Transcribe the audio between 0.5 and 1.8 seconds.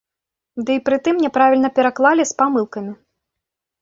Ды і пры тым няправільна